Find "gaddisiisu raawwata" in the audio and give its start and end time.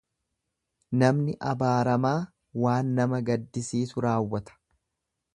3.27-4.57